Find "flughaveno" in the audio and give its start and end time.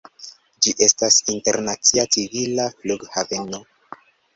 2.83-3.67